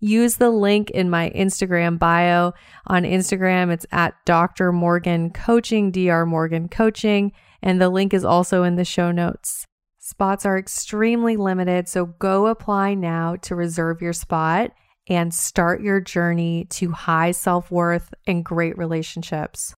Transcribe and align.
use 0.00 0.36
the 0.36 0.50
link 0.50 0.90
in 0.90 1.10
my 1.10 1.30
Instagram 1.30 1.98
bio. 1.98 2.52
On 2.86 3.02
Instagram, 3.02 3.70
it's 3.70 3.86
at 3.92 4.14
Dr. 4.24 4.72
Morgan 4.72 5.30
Coaching, 5.30 5.90
Dr. 5.90 6.26
Morgan 6.26 6.68
Coaching, 6.68 7.32
and 7.62 7.80
the 7.80 7.90
link 7.90 8.14
is 8.14 8.24
also 8.24 8.62
in 8.64 8.76
the 8.76 8.84
show 8.84 9.12
notes. 9.12 9.66
Spots 9.98 10.44
are 10.44 10.58
extremely 10.58 11.36
limited, 11.36 11.88
so 11.88 12.06
go 12.06 12.46
apply 12.46 12.94
now 12.94 13.36
to 13.36 13.54
reserve 13.54 14.02
your 14.02 14.14
spot 14.14 14.72
and 15.06 15.32
start 15.32 15.82
your 15.82 16.00
journey 16.00 16.66
to 16.70 16.90
high 16.90 17.30
self 17.30 17.70
worth 17.70 18.12
and 18.26 18.44
great 18.44 18.76
relationships. 18.78 19.74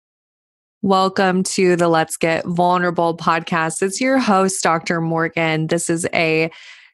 Welcome 0.83 1.43
to 1.43 1.75
the 1.75 1.87
Let's 1.87 2.17
Get 2.17 2.45
Vulnerable 2.45 3.15
podcast. 3.15 3.81
It's 3.81 4.01
your 4.01 4.19
host, 4.19 4.63
Dr. 4.63 5.01
Morgan. 5.01 5.67
This 5.67 5.89
is 5.89 6.07
a 6.13 6.51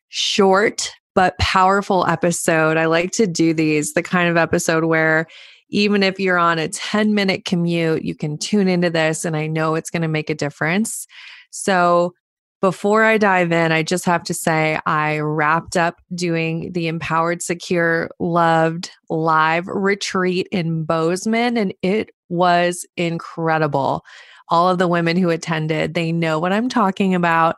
short 0.09 0.91
but 1.17 1.35
powerful 1.39 2.05
episode. 2.05 2.77
I 2.77 2.85
like 2.85 3.09
to 3.13 3.25
do 3.25 3.51
these, 3.51 3.93
the 3.93 4.03
kind 4.03 4.29
of 4.29 4.37
episode 4.37 4.83
where 4.83 5.25
even 5.67 6.03
if 6.03 6.19
you're 6.19 6.37
on 6.37 6.59
a 6.59 6.67
10 6.67 7.15
minute 7.15 7.43
commute, 7.43 8.03
you 8.03 8.13
can 8.13 8.37
tune 8.37 8.67
into 8.67 8.91
this 8.91 9.25
and 9.25 9.35
I 9.35 9.47
know 9.47 9.73
it's 9.73 9.89
going 9.89 10.03
to 10.03 10.07
make 10.07 10.29
a 10.29 10.35
difference. 10.35 11.07
So, 11.49 12.13
before 12.61 13.03
I 13.03 13.17
dive 13.17 13.51
in, 13.51 13.71
I 13.71 13.81
just 13.81 14.05
have 14.05 14.23
to 14.25 14.33
say 14.35 14.79
I 14.85 15.19
wrapped 15.19 15.75
up 15.75 15.95
doing 16.13 16.71
the 16.73 16.87
Empowered 16.87 17.41
Secure 17.41 18.11
Loved 18.19 18.91
live 19.09 19.65
retreat 19.67 20.47
in 20.51 20.83
Bozeman 20.83 21.57
and 21.57 21.73
it 21.81 22.11
was 22.29 22.85
incredible. 22.95 24.03
All 24.49 24.69
of 24.69 24.77
the 24.77 24.87
women 24.87 25.17
who 25.17 25.31
attended, 25.31 25.95
they 25.95 26.11
know 26.11 26.37
what 26.37 26.53
I'm 26.53 26.69
talking 26.69 27.15
about. 27.15 27.55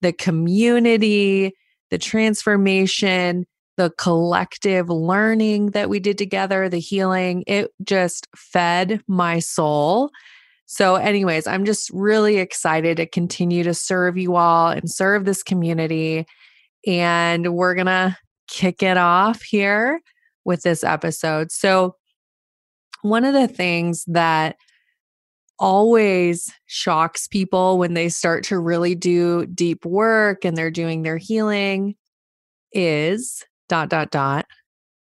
The 0.00 0.14
community, 0.14 1.52
the 1.92 1.98
transformation, 1.98 3.44
the 3.76 3.90
collective 3.98 4.88
learning 4.88 5.72
that 5.72 5.90
we 5.90 6.00
did 6.00 6.16
together, 6.16 6.66
the 6.66 6.80
healing, 6.80 7.44
it 7.46 7.70
just 7.84 8.26
fed 8.34 9.02
my 9.06 9.38
soul. 9.38 10.10
So, 10.64 10.94
anyways, 10.94 11.46
I'm 11.46 11.66
just 11.66 11.90
really 11.92 12.38
excited 12.38 12.96
to 12.96 13.04
continue 13.04 13.62
to 13.64 13.74
serve 13.74 14.16
you 14.16 14.36
all 14.36 14.68
and 14.68 14.90
serve 14.90 15.26
this 15.26 15.42
community. 15.42 16.24
And 16.86 17.52
we're 17.54 17.74
going 17.74 17.86
to 17.88 18.16
kick 18.48 18.82
it 18.82 18.96
off 18.96 19.42
here 19.42 20.00
with 20.46 20.62
this 20.62 20.82
episode. 20.82 21.52
So, 21.52 21.96
one 23.02 23.26
of 23.26 23.34
the 23.34 23.48
things 23.48 24.02
that 24.06 24.56
always 25.58 26.52
shocks 26.66 27.28
people 27.28 27.78
when 27.78 27.94
they 27.94 28.08
start 28.08 28.44
to 28.44 28.58
really 28.58 28.94
do 28.94 29.46
deep 29.46 29.84
work 29.84 30.44
and 30.44 30.56
they're 30.56 30.70
doing 30.70 31.02
their 31.02 31.18
healing 31.18 31.94
is 32.72 33.44
dot 33.68 33.88
dot 33.88 34.10
dot 34.10 34.46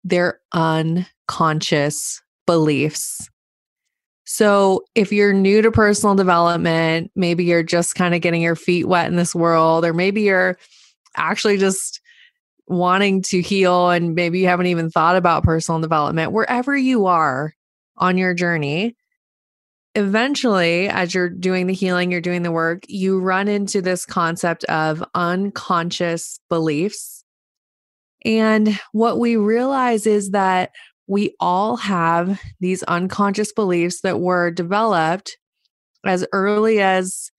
their 0.04 0.40
unconscious 0.54 2.22
beliefs. 2.46 3.30
So, 4.26 4.84
if 4.96 5.12
you're 5.12 5.34
new 5.34 5.62
to 5.62 5.72
personal 5.72 6.16
development, 6.16 7.12
maybe 7.16 7.44
you're 7.46 7.64
just 7.64 7.96
kind 7.96 8.14
of 8.14 8.22
getting 8.22 8.42
your 8.42 8.56
feet 8.56 8.88
wet 8.88 9.08
in 9.08 9.16
this 9.16 9.34
world, 9.34 9.84
or 9.86 9.94
maybe 9.94 10.22
you're 10.22 10.58
actually 11.18 11.58
just 11.58 12.00
wanting 12.68 13.24
to 13.24 13.42
heal 13.42 13.90
and 13.90 14.14
maybe 14.14 14.40
you 14.40 14.48
haven't 14.48 14.68
even 14.68 14.92
thought 14.92 15.16
about 15.16 15.44
personal 15.44 15.82
development, 15.82 16.32
wherever 16.32 16.78
you 16.78 17.08
are 17.08 17.56
on 17.98 18.18
your 18.18 18.36
journey, 18.36 18.96
eventually, 19.99 20.87
as 20.87 21.13
you're 21.13 21.29
doing 21.29 21.67
the 21.67 21.73
healing, 21.73 22.11
you're 22.11 22.22
doing 22.22 22.43
the 22.43 22.51
work, 22.51 22.84
you 22.87 23.19
run 23.19 23.47
into 23.47 23.81
this 23.81 24.05
concept 24.05 24.63
of 24.66 25.03
unconscious 25.13 26.40
beliefs. 26.49 27.23
And 28.25 28.79
what 28.91 29.19
we 29.19 29.35
realize 29.35 30.07
is 30.07 30.31
that 30.31 30.72
we 31.07 31.35
all 31.40 31.75
have 31.78 32.41
these 32.59 32.84
unconscious 32.84 33.51
beliefs 33.51 34.01
that 34.01 34.19
were 34.19 34.51
developed 34.51 35.37
as 36.05 36.25
early 36.31 36.79
as 36.79 37.29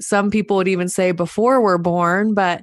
some 0.00 0.30
people 0.30 0.56
would 0.58 0.68
even 0.68 0.88
say 0.88 1.12
before 1.12 1.60
we're 1.60 1.78
born, 1.78 2.34
but 2.34 2.62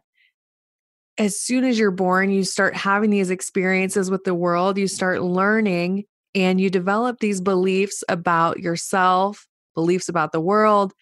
as 1.17 1.39
soon 1.39 1.63
as 1.63 1.77
you're 1.77 1.91
born, 1.91 2.31
you 2.31 2.43
start 2.43 2.75
having 2.75 3.09
these 3.09 3.29
experiences 3.29 4.09
with 4.09 4.23
the 4.23 4.33
world, 4.33 4.77
you 4.77 4.87
start 4.87 5.21
learning 5.21 6.05
and 6.35 6.59
you 6.59 6.69
develop 6.69 7.19
these 7.19 7.41
beliefs 7.41 8.03
about 8.09 8.59
yourself, 8.59 9.47
beliefs 9.75 10.09
about 10.09 10.31
the 10.31 10.41
world, 10.41 10.93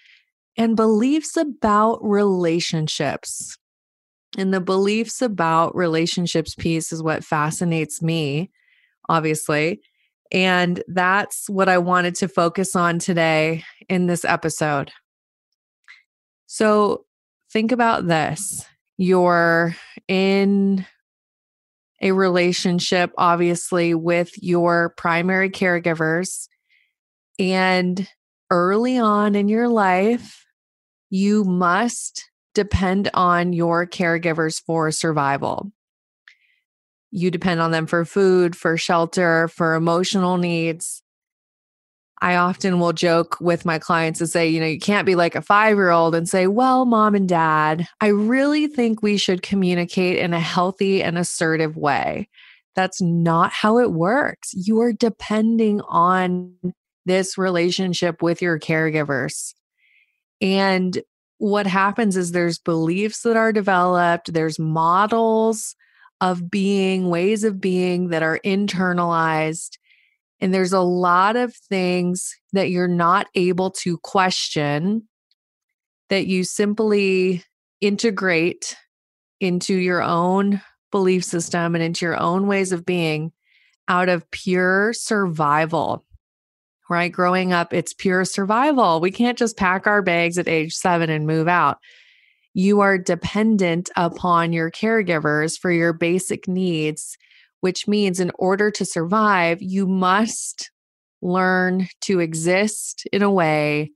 and 0.58 0.76
beliefs 0.76 1.38
about 1.38 2.00
relationships. 2.02 3.58
And 4.38 4.54
the 4.54 4.62
beliefs 4.62 5.22
about 5.22 5.76
relationships 5.76 6.56
piece 6.56 6.92
is 6.92 7.04
what 7.04 7.24
fascinates 7.24 8.02
me, 8.02 8.50
obviously. 9.10 9.82
And 10.32 10.82
that's 10.88 11.50
what 11.50 11.68
I 11.68 11.78
wanted 11.78 12.16
to 12.16 12.28
focus 12.28 12.76
on 12.76 13.00
today 13.00 13.64
in 13.90 14.08
this 14.08 14.24
episode. 14.24 14.92
So 16.48 17.06
think 17.52 17.72
about 17.72 18.08
this 18.08 18.66
you're 18.98 19.76
in 20.08 20.86
a 22.02 22.12
relationship, 22.12 23.12
obviously, 23.18 23.94
with 23.94 24.32
your 24.42 24.94
primary 24.98 25.50
caregivers. 25.50 26.48
And 27.40 28.08
early 28.50 28.98
on 28.98 29.36
in 29.36 29.48
your 29.48 29.70
life, 29.70 30.46
you 31.10 31.44
must 31.44 32.30
depend 32.54 33.10
on 33.14 33.54
your 33.54 33.86
caregivers 33.86 34.62
for 34.62 34.92
survival. 34.92 35.72
You 37.12 37.30
depend 37.30 37.60
on 37.60 37.72
them 37.72 37.88
for 37.88 38.06
food, 38.06 38.56
for 38.56 38.78
shelter, 38.78 39.48
for 39.50 39.76
emotional 39.76 40.38
needs. 40.38 41.01
I 42.22 42.36
often 42.36 42.80
will 42.80 42.94
joke 42.94 43.38
with 43.42 43.66
my 43.66 43.80
clients 43.80 44.22
and 44.22 44.30
say, 44.30 44.48
you 44.48 44.60
know, 44.60 44.68
you 44.68 44.80
can't 44.80 45.08
be 45.08 45.16
like 45.16 45.34
a 45.36 45.42
five 45.42 45.76
year 45.76 45.90
old 45.90 46.14
and 46.14 46.30
say, 46.30 46.46
well, 46.46 46.86
mom 46.86 47.16
and 47.16 47.28
dad, 47.28 47.88
I 48.00 48.08
really 48.08 48.68
think 48.68 49.02
we 49.02 49.18
should 49.18 49.42
communicate 49.42 50.20
in 50.20 50.34
a 50.34 50.40
healthy 50.40 51.02
and 51.02 51.18
assertive 51.18 51.76
way. 51.76 52.30
That's 52.76 53.02
not 53.02 53.52
how 53.52 53.80
it 53.80 53.92
works. 53.92 54.54
You 54.54 54.80
are 54.82 54.94
depending 54.94 55.82
on 55.82 56.54
this 57.06 57.38
relationship 57.38 58.22
with 58.22 58.42
your 58.42 58.60
caregivers. 58.60 59.54
And 60.40 61.02
what 61.40 61.66
happens 61.66 62.16
is 62.16 62.32
there's 62.32 62.60
beliefs 62.60 63.22
that 63.24 63.36
are 63.36 63.52
developed, 63.52 64.32
there's 64.32 64.60
models 64.60 65.76
of 66.22 66.52
being, 66.52 67.10
ways 67.10 67.44
of 67.44 67.60
being 67.60 68.10
that 68.10 68.22
are 68.22 68.40
internalized. 68.46 69.80
And 70.42 70.54
there's 70.54 70.74
a 70.74 70.82
lot 70.82 71.36
of 71.36 71.56
things 71.56 72.36
that 72.54 72.70
you're 72.70 72.88
not 72.88 73.28
able 73.36 73.72
to 73.72 73.98
question 74.00 75.08
that 76.10 76.28
you 76.28 76.44
simply 76.44 77.44
integrate 77.80 78.76
into 79.40 79.76
your 79.76 80.02
own 80.02 80.62
belief 80.92 81.24
system 81.24 81.76
and 81.76 81.84
into 81.84 82.06
your 82.06 82.20
own 82.20 82.48
ways 82.48 82.72
of 82.72 82.86
being 82.86 83.32
out 83.88 84.10
of 84.10 84.30
pure 84.32 84.94
survival 84.94 86.06
right? 86.92 87.14
Growing 87.14 87.54
up, 87.54 87.74
it's 87.74 87.94
pure 87.94 88.26
survival. 88.26 89.00
We 89.00 89.12
can't 89.12 89.38
just 89.38 89.56
pack 89.56 89.88
our 89.88 90.02
bags 90.02 90.38
at 90.38 90.50
age 90.50 90.74
seven 90.74 91.10
and 91.10 91.26
move 91.26 91.48
out. 91.48 91.78
You 92.54 92.82
are 92.82 92.98
dependent 92.98 93.90
upon 93.96 94.52
your 94.52 94.70
caregivers 94.70 95.58
for 95.58 95.72
your 95.72 95.94
basic 95.94 96.50
needs, 96.50 97.18
which 97.62 97.88
means 97.88 98.20
in 98.20 98.32
order 98.36 98.70
to 98.72 98.86
survive, 98.86 99.62
you 99.62 99.88
must 99.88 100.72
learn 101.22 101.88
to 102.02 102.20
exist 102.20 103.08
in 103.14 103.22
a 103.22 103.32
way 103.32 103.92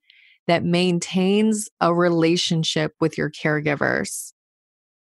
that 0.47 0.63
maintains 0.63 1.67
a 1.81 1.93
relationship 1.93 2.93
with 2.99 3.17
your 3.17 3.31
caregivers. 3.31 4.31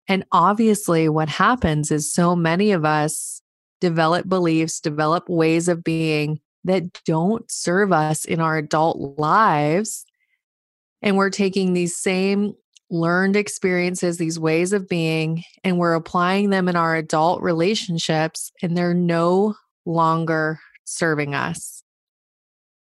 And 0.08 0.24
obviously, 0.32 1.08
what 1.08 1.28
happens 1.28 1.90
is 1.92 2.12
so 2.12 2.34
many 2.34 2.72
of 2.72 2.84
us 2.84 3.40
develop 3.80 4.28
beliefs, 4.28 4.80
develop 4.80 5.28
ways 5.28 5.68
of 5.68 5.84
being 5.84 6.40
that 6.64 7.00
don't 7.04 7.50
serve 7.50 7.92
us 7.92 8.24
in 8.24 8.40
our 8.40 8.58
adult 8.58 9.18
lives. 9.18 10.04
And 11.00 11.16
we're 11.16 11.30
taking 11.30 11.72
these 11.72 11.96
same 11.96 12.54
learned 12.90 13.36
experiences, 13.36 14.18
these 14.18 14.38
ways 14.38 14.72
of 14.72 14.88
being, 14.88 15.44
and 15.62 15.78
we're 15.78 15.94
applying 15.94 16.50
them 16.50 16.68
in 16.68 16.76
our 16.76 16.96
adult 16.96 17.40
relationships, 17.40 18.50
and 18.62 18.76
they're 18.76 18.94
no 18.94 19.54
longer 19.86 20.60
serving 20.84 21.34
us. 21.34 21.82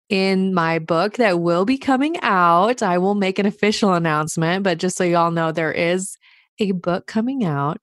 In 0.09 0.55
my 0.55 0.79
book 0.79 1.17
that 1.17 1.39
will 1.39 1.65
be 1.65 1.77
coming 1.77 2.19
out, 2.21 2.81
I 2.81 2.97
will 2.97 3.13
make 3.13 3.37
an 3.37 3.45
official 3.45 3.93
announcement, 3.93 4.63
but 4.63 4.79
just 4.79 4.97
so 4.97 5.03
y'all 5.03 5.29
know, 5.29 5.51
there 5.51 5.71
is 5.71 6.17
a 6.59 6.71
book 6.71 7.05
coming 7.05 7.45
out. 7.45 7.79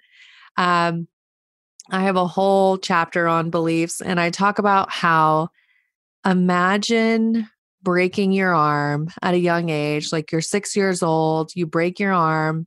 Um, 0.56 1.06
I 1.90 2.02
have 2.02 2.16
a 2.16 2.26
whole 2.26 2.78
chapter 2.78 3.28
on 3.28 3.50
beliefs, 3.50 4.00
and 4.00 4.18
I 4.18 4.30
talk 4.30 4.58
about 4.58 4.90
how 4.90 5.50
imagine 6.24 7.48
breaking 7.86 8.32
your 8.32 8.52
arm 8.52 9.08
at 9.22 9.34
a 9.34 9.38
young 9.38 9.68
age, 9.68 10.10
like 10.10 10.32
you're 10.32 10.40
six 10.40 10.74
years 10.74 11.04
old, 11.04 11.52
you 11.54 11.64
break 11.64 12.00
your 12.00 12.12
arm, 12.12 12.66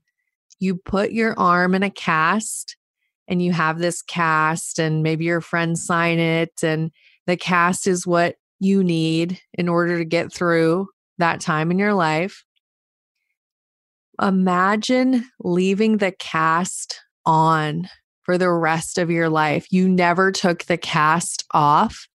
you 0.59 0.75
put 0.75 1.11
your 1.11 1.37
arm 1.37 1.75
in 1.75 1.83
a 1.83 1.89
cast, 1.89 2.77
and 3.27 3.41
you 3.41 3.51
have 3.51 3.79
this 3.79 4.01
cast, 4.01 4.79
and 4.79 5.03
maybe 5.03 5.25
your 5.25 5.41
friends 5.41 5.85
sign 5.85 6.19
it, 6.19 6.63
and 6.63 6.89
the 7.27 7.35
cast 7.35 7.85
is 7.85 8.07
what 8.07 8.37
you 8.61 8.81
need 8.81 9.41
in 9.55 9.67
order 9.67 9.97
to 9.97 10.05
get 10.05 10.31
through 10.31 10.87
that 11.17 11.41
time 11.41 11.69
in 11.69 11.77
your 11.77 11.93
life. 11.93 12.45
Imagine 14.21 15.25
leaving 15.41 15.97
the 15.97 16.13
cast 16.13 17.01
on 17.25 17.89
for 18.23 18.37
the 18.37 18.51
rest 18.51 18.97
of 18.97 19.11
your 19.11 19.27
life. 19.27 19.67
You 19.69 19.89
never 19.89 20.31
took 20.31 20.63
the 20.63 20.77
cast 20.77 21.43
off 21.51 22.07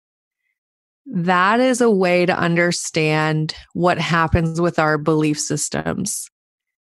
that 1.06 1.61
is 1.61 1.81
a 1.81 1.91
way 1.91 2.27
to 2.27 2.37
understand 2.37 3.55
what 3.75 3.99
happens 3.99 4.61
with 4.61 4.79
our 4.79 4.99
belief 4.99 5.39
systems. 5.39 6.29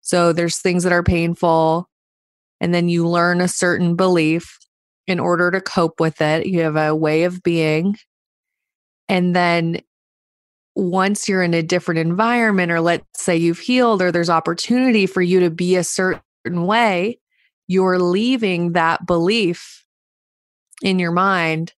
So 0.00 0.32
there's 0.32 0.58
things 0.58 0.85
that 0.85 0.93
are 0.93 1.03
painful, 1.03 1.88
and 2.61 2.73
then 2.73 2.88
you 2.88 3.08
learn 3.08 3.41
a 3.41 3.49
certain 3.49 3.97
belief 3.97 4.58
in 5.06 5.19
order 5.20 5.50
to 5.50 5.61
cope 5.61 6.00
with 6.00 6.20
it. 6.20 6.47
You 6.47 6.61
have 6.61 6.76
a 6.76 6.94
way 6.94 7.25
of 7.25 7.43
being. 7.43 7.97
And 9.08 9.35
then 9.35 9.81
once 10.75 11.29
you're 11.29 11.43
in 11.43 11.55
a 11.55 11.62
different 11.62 11.99
environment, 11.99 12.70
or 12.70 12.81
let's 12.81 13.05
say 13.17 13.37
you've 13.37 13.58
healed, 13.58 14.03
or 14.03 14.12
there's 14.12 14.31
opportunity 14.31 15.06
for 15.06 15.23
you 15.23 15.41
to 15.41 15.50
be 15.50 15.76
a 15.76 15.85
certain 15.85 16.20
way, 16.67 17.19
you're 17.67 17.99
leaving 17.99 18.73
that 18.73 19.06
belief 19.06 19.85
in 20.82 20.99
your 20.99 21.12
mind 21.12 21.73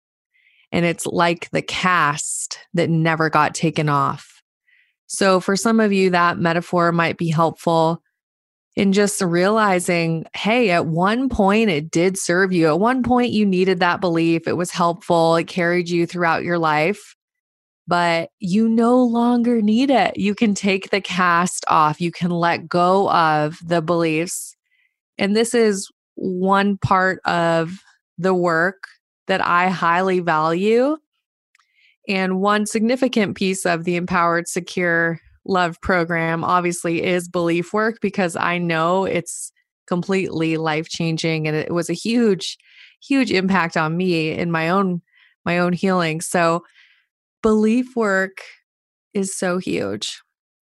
and 0.73 0.85
it's 0.85 1.07
like 1.07 1.51
the 1.51 1.63
cast 1.63 2.59
that 2.75 2.91
never 2.91 3.31
got 3.31 3.55
taken 3.55 3.89
off. 3.89 4.43
So, 5.07 5.41
for 5.41 5.57
some 5.57 5.81
of 5.81 5.93
you, 5.93 6.11
that 6.11 6.39
metaphor 6.39 6.93
might 6.93 7.17
be 7.17 7.31
helpful 7.31 8.03
in 8.77 8.93
just 8.93 9.21
realizing 9.21 10.25
hey, 10.37 10.71
at 10.71 10.87
one 10.87 11.29
point 11.29 11.69
it 11.69 11.91
did 11.91 12.17
serve 12.17 12.53
you. 12.53 12.69
At 12.69 12.79
one 12.79 13.03
point 13.03 13.33
you 13.33 13.45
needed 13.45 13.81
that 13.81 14.01
belief. 14.01 14.47
It 14.47 14.57
was 14.57 14.71
helpful. 14.71 15.35
It 15.35 15.49
carried 15.49 15.89
you 15.89 16.07
throughout 16.07 16.45
your 16.45 16.59
life, 16.59 17.17
but 17.89 18.31
you 18.39 18.69
no 18.69 19.03
longer 19.03 19.61
need 19.63 19.91
it. 19.91 20.17
You 20.17 20.33
can 20.35 20.55
take 20.55 20.91
the 20.91 21.01
cast 21.01 21.65
off, 21.67 22.01
you 22.01 22.13
can 22.13 22.31
let 22.31 22.69
go 22.69 23.11
of 23.11 23.59
the 23.65 23.83
beliefs. 23.83 24.55
And 25.19 25.35
this 25.35 25.55
is 25.55 25.91
one 26.15 26.79
part 26.79 27.21
of 27.25 27.73
the 28.17 28.35
work 28.35 28.85
that 29.29 29.45
I 29.45 29.69
highly 29.69 30.21
value. 30.21 30.97
And 32.09 32.41
one 32.41 32.67
significant 32.67 33.37
piece 33.37 33.65
of 33.65 33.85
the 33.85 33.97
Empowered 33.97 34.49
Secure 34.49 35.21
Love 35.45 35.81
program 35.81 36.45
obviously 36.45 37.03
is 37.03 37.29
belief 37.29 37.73
work 37.73 37.99
because 38.03 38.37
I 38.37 38.59
know 38.59 39.05
it's 39.05 39.53
completely 39.87 40.59
life 40.59 40.89
changing 40.89 41.47
and 41.47 41.57
it 41.57 41.73
was 41.73 41.89
a 41.89 41.95
huge 41.95 42.59
huge 43.03 43.31
impact 43.31 43.77
on 43.77 43.97
me 43.97 44.33
in 44.33 44.51
my 44.51 44.69
own 44.69 45.01
my 45.45 45.59
own 45.59 45.73
healing. 45.73 46.21
So 46.21 46.65
belief 47.43 47.97
work 47.97 48.43
is 49.15 49.37
so 49.37 49.59
huge. 49.59 50.21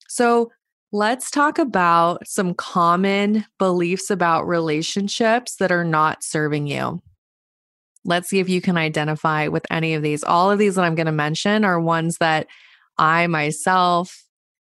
So 0.07 0.51
let's 0.91 1.31
talk 1.31 1.57
about 1.57 2.27
some 2.27 2.53
common 2.53 3.45
beliefs 3.57 4.12
about 4.12 4.48
relationships 4.48 5.55
that 5.55 5.72
are 5.72 5.86
not 5.86 6.24
serving 6.24 6.67
you. 6.67 7.01
Let's 8.05 8.29
see 8.29 8.39
if 8.39 8.47
you 8.47 8.62
can 8.62 8.77
identify 8.77 9.47
with 9.47 9.65
any 9.69 9.95
of 9.95 10.03
these. 10.03 10.24
All 10.24 10.51
of 10.51 10.59
these 10.59 10.75
that 10.75 10.85
I'm 10.85 10.95
going 10.95 11.07
to 11.07 11.12
mention 11.12 11.65
are 11.65 11.79
ones 11.79 12.17
that 12.19 12.47
I 12.97 13.27
myself 13.27 14.24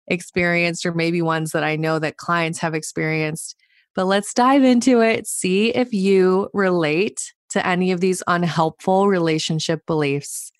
experienced, 0.07 0.85
or 0.85 0.93
maybe 0.93 1.21
ones 1.21 1.51
that 1.51 1.63
I 1.63 1.75
know 1.75 1.99
that 1.99 2.17
clients 2.17 2.59
have 2.59 2.73
experienced. 2.73 3.55
But 3.95 4.05
let's 4.05 4.33
dive 4.33 4.63
into 4.63 5.01
it, 5.01 5.27
see 5.27 5.69
if 5.69 5.93
you 5.93 6.49
relate 6.53 7.33
to 7.49 7.65
any 7.65 7.91
of 7.91 7.99
these 7.99 8.23
unhelpful 8.27 9.07
relationship 9.07 9.85
beliefs. 9.85 10.51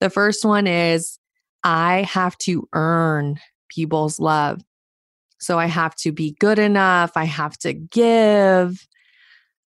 The 0.00 0.10
first 0.10 0.44
one 0.44 0.66
is 0.66 1.18
I 1.62 2.02
have 2.02 2.36
to 2.38 2.68
earn 2.72 3.40
people's 3.68 4.20
love. 4.20 4.62
So 5.38 5.58
I 5.58 5.66
have 5.66 5.94
to 5.96 6.12
be 6.12 6.36
good 6.40 6.58
enough. 6.58 7.12
I 7.16 7.24
have 7.24 7.58
to 7.58 7.72
give. 7.72 8.86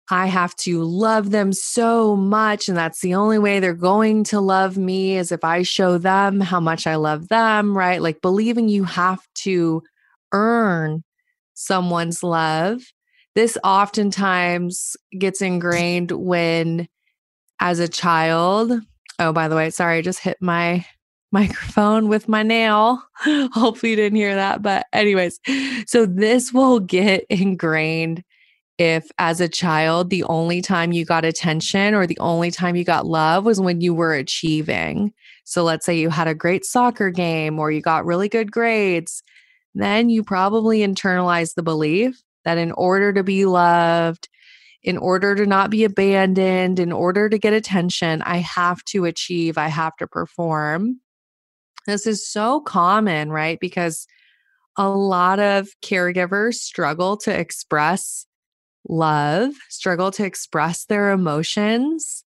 I 0.09 0.27
have 0.27 0.55
to 0.57 0.83
love 0.83 1.31
them 1.31 1.51
so 1.51 2.15
much. 2.15 2.67
And 2.67 2.77
that's 2.77 3.01
the 3.01 3.15
only 3.15 3.39
way 3.39 3.59
they're 3.59 3.73
going 3.73 4.23
to 4.25 4.39
love 4.39 4.77
me 4.77 5.17
is 5.17 5.31
if 5.31 5.43
I 5.43 5.63
show 5.63 5.97
them 5.97 6.39
how 6.41 6.59
much 6.59 6.85
I 6.85 6.95
love 6.95 7.27
them, 7.29 7.75
right? 7.75 8.01
Like 8.01 8.21
believing 8.21 8.69
you 8.69 8.83
have 8.83 9.25
to 9.35 9.81
earn 10.31 11.03
someone's 11.55 12.21
love. 12.21 12.81
This 13.33 13.57
oftentimes 13.63 14.95
gets 15.17 15.41
ingrained 15.41 16.11
when, 16.11 16.87
as 17.59 17.79
a 17.79 17.87
child, 17.87 18.73
oh, 19.19 19.33
by 19.33 19.47
the 19.47 19.55
way, 19.55 19.69
sorry, 19.71 19.97
I 19.97 20.01
just 20.01 20.19
hit 20.19 20.37
my 20.39 20.85
microphone 21.31 22.07
with 22.07 22.29
my 22.29 22.43
nail. 22.43 23.01
Hopefully, 23.17 23.89
you 23.89 23.95
didn't 23.95 24.17
hear 24.17 24.35
that. 24.35 24.61
But, 24.61 24.85
anyways, 24.93 25.39
so 25.87 26.05
this 26.05 26.53
will 26.53 26.79
get 26.79 27.25
ingrained 27.29 28.23
if 28.77 29.09
as 29.17 29.39
a 29.39 29.47
child 29.47 30.09
the 30.09 30.23
only 30.25 30.61
time 30.61 30.91
you 30.91 31.05
got 31.05 31.23
attention 31.23 31.93
or 31.93 32.05
the 32.05 32.19
only 32.19 32.51
time 32.51 32.75
you 32.75 32.83
got 32.83 33.05
love 33.05 33.45
was 33.45 33.59
when 33.59 33.81
you 33.81 33.93
were 33.93 34.13
achieving. 34.13 35.13
So 35.45 35.63
let's 35.63 35.85
say 35.85 35.97
you 35.97 36.09
had 36.09 36.27
a 36.27 36.35
great 36.35 36.65
soccer 36.65 37.09
game 37.09 37.59
or 37.59 37.71
you 37.71 37.81
got 37.81 38.05
really 38.05 38.27
good 38.27 38.51
grades, 38.51 39.23
then 39.73 40.09
you 40.09 40.23
probably 40.23 40.79
internalized 40.79 41.55
the 41.55 41.63
belief 41.63 42.21
that 42.43 42.57
in 42.57 42.71
order 42.73 43.13
to 43.13 43.23
be 43.23 43.45
loved, 43.45 44.27
in 44.83 44.97
order 44.97 45.35
to 45.35 45.45
not 45.45 45.69
be 45.69 45.83
abandoned, 45.83 46.79
in 46.79 46.91
order 46.91 47.29
to 47.29 47.39
get 47.39 47.53
attention, 47.53 48.21
I 48.21 48.37
have 48.37 48.83
to 48.85 49.05
achieve, 49.05 49.57
I 49.57 49.67
have 49.67 49.95
to 49.97 50.07
perform. 50.07 50.99
This 51.87 52.05
is 52.05 52.27
so 52.27 52.61
common, 52.61 53.31
right? 53.31 53.59
Because 53.59 54.07
a 54.77 54.89
lot 54.89 55.39
of 55.39 55.69
caregivers 55.83 56.55
struggle 56.55 57.17
to 57.17 57.37
express 57.37 58.25
love, 58.87 59.53
struggle 59.69 60.11
to 60.11 60.25
express 60.25 60.85
their 60.85 61.11
emotions, 61.11 62.23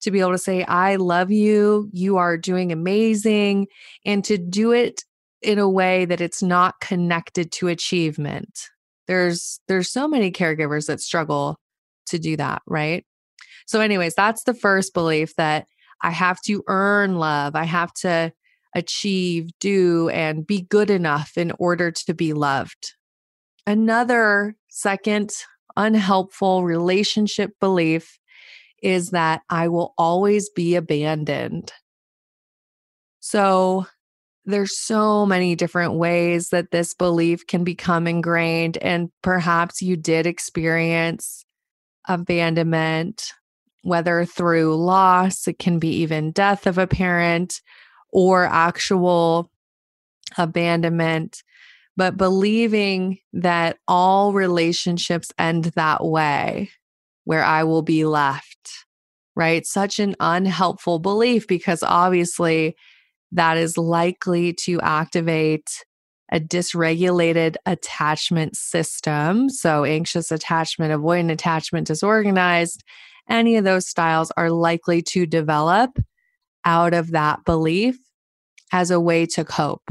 to 0.00 0.10
be 0.10 0.20
able 0.20 0.32
to 0.32 0.38
say, 0.38 0.64
I 0.64 0.96
love 0.96 1.30
you, 1.30 1.88
you 1.92 2.16
are 2.16 2.36
doing 2.36 2.72
amazing, 2.72 3.66
and 4.04 4.24
to 4.24 4.38
do 4.38 4.72
it 4.72 5.02
in 5.42 5.58
a 5.58 5.68
way 5.68 6.04
that 6.04 6.20
it's 6.20 6.42
not 6.42 6.80
connected 6.80 7.52
to 7.52 7.68
achievement. 7.68 8.68
There's 9.06 9.60
there's 9.68 9.90
so 9.90 10.06
many 10.06 10.30
caregivers 10.30 10.86
that 10.86 11.00
struggle 11.00 11.58
to 12.06 12.18
do 12.18 12.36
that, 12.36 12.62
right? 12.66 13.04
So 13.66 13.80
anyways, 13.80 14.14
that's 14.14 14.44
the 14.44 14.54
first 14.54 14.94
belief 14.94 15.34
that 15.36 15.66
I 16.02 16.10
have 16.10 16.40
to 16.42 16.62
earn 16.68 17.16
love. 17.16 17.54
I 17.54 17.64
have 17.64 17.92
to 17.94 18.32
achieve, 18.74 19.50
do 19.60 20.08
and 20.10 20.46
be 20.46 20.62
good 20.62 20.90
enough 20.90 21.36
in 21.36 21.52
order 21.58 21.90
to 21.90 22.14
be 22.14 22.32
loved. 22.32 22.94
Another 23.66 24.54
second 24.68 25.32
unhelpful 25.78 26.64
relationship 26.64 27.52
belief 27.60 28.18
is 28.82 29.10
that 29.10 29.42
I 29.48 29.68
will 29.68 29.94
always 29.96 30.50
be 30.50 30.74
abandoned. 30.74 31.72
So 33.20 33.86
there's 34.44 34.78
so 34.78 35.24
many 35.24 35.54
different 35.54 35.94
ways 35.94 36.48
that 36.50 36.70
this 36.70 36.94
belief 36.94 37.46
can 37.46 37.64
become 37.64 38.06
ingrained 38.06 38.76
and 38.78 39.10
perhaps 39.22 39.82
you 39.82 39.96
did 39.96 40.26
experience 40.26 41.44
abandonment 42.06 43.32
whether 43.82 44.24
through 44.24 44.74
loss 44.76 45.46
it 45.46 45.58
can 45.58 45.78
be 45.78 45.88
even 45.88 46.32
death 46.32 46.66
of 46.66 46.78
a 46.78 46.86
parent 46.86 47.60
or 48.10 48.44
actual 48.44 49.50
abandonment 50.38 51.42
but 51.98 52.16
believing 52.16 53.18
that 53.32 53.76
all 53.88 54.32
relationships 54.32 55.32
end 55.36 55.64
that 55.74 56.04
way, 56.04 56.70
where 57.24 57.42
I 57.42 57.64
will 57.64 57.82
be 57.82 58.04
left, 58.04 58.86
right? 59.34 59.66
Such 59.66 59.98
an 59.98 60.14
unhelpful 60.20 61.00
belief 61.00 61.48
because 61.48 61.82
obviously 61.82 62.76
that 63.32 63.56
is 63.56 63.76
likely 63.76 64.52
to 64.60 64.80
activate 64.80 65.84
a 66.30 66.38
dysregulated 66.38 67.56
attachment 67.66 68.54
system. 68.54 69.48
So, 69.48 69.82
anxious 69.82 70.30
attachment, 70.30 70.92
avoidant 70.92 71.32
attachment, 71.32 71.88
disorganized, 71.88 72.84
any 73.28 73.56
of 73.56 73.64
those 73.64 73.88
styles 73.88 74.30
are 74.36 74.52
likely 74.52 75.02
to 75.02 75.26
develop 75.26 75.98
out 76.64 76.94
of 76.94 77.10
that 77.10 77.44
belief 77.44 77.98
as 78.70 78.92
a 78.92 79.00
way 79.00 79.26
to 79.26 79.44
cope. 79.44 79.90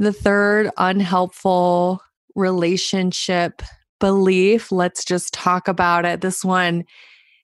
The 0.00 0.14
third 0.14 0.70
unhelpful 0.78 2.00
relationship 2.34 3.60
belief, 3.98 4.72
let's 4.72 5.04
just 5.04 5.34
talk 5.34 5.68
about 5.68 6.06
it. 6.06 6.22
This 6.22 6.42
one 6.42 6.84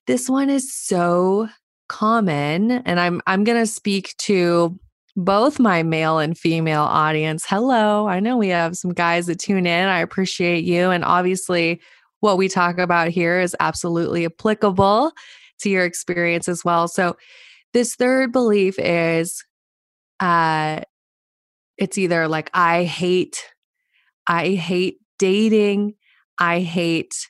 this 0.06 0.30
one 0.30 0.48
is 0.48 0.72
so 0.72 1.48
common 1.90 2.70
and 2.70 2.98
I'm 2.98 3.20
I'm 3.26 3.44
going 3.44 3.58
to 3.58 3.66
speak 3.66 4.16
to 4.20 4.74
both 5.16 5.58
my 5.58 5.82
male 5.82 6.18
and 6.18 6.36
female 6.36 6.84
audience. 6.84 7.44
Hello. 7.46 8.08
I 8.08 8.20
know 8.20 8.38
we 8.38 8.48
have 8.48 8.74
some 8.74 8.94
guys 8.94 9.26
that 9.26 9.38
tune 9.38 9.66
in. 9.66 9.88
I 9.88 10.00
appreciate 10.00 10.64
you 10.64 10.90
and 10.90 11.04
obviously 11.04 11.82
what 12.20 12.38
we 12.38 12.48
talk 12.48 12.78
about 12.78 13.08
here 13.08 13.38
is 13.38 13.54
absolutely 13.60 14.24
applicable 14.24 15.12
to 15.60 15.68
your 15.68 15.84
experience 15.84 16.48
as 16.48 16.64
well. 16.64 16.88
So 16.88 17.18
this 17.74 17.96
third 17.96 18.32
belief 18.32 18.78
is 18.78 19.44
uh 20.20 20.80
it's 21.78 21.98
either 21.98 22.28
like 22.28 22.50
I 22.54 22.84
hate 22.84 23.42
I 24.26 24.50
hate 24.50 24.98
dating, 25.18 25.94
I 26.38 26.60
hate 26.60 27.28